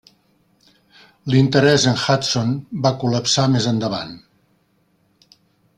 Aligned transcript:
L'interès 1.33 1.85
en 1.91 1.99
Hudson 2.05 2.57
va 2.87 2.95
col·lapsar 3.05 3.47
més 3.57 3.69
endavant. 3.75 4.19